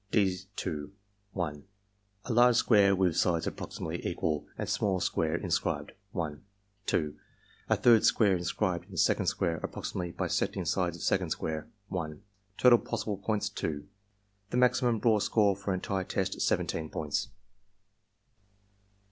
[0.11, 0.47] (d^)
[1.35, 1.43] L
[2.25, 6.43] A large square with sides approximately equal, and small square inscribed 1
[6.87, 7.15] 2.
[7.69, 12.19] A third square inscribed in second square approximately bisecting sides of second square 1
[12.57, 13.87] Total possible points, 2.
[14.49, 17.27] The maximum raw score for entire test, 17 points.